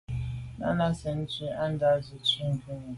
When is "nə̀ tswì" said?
1.93-2.43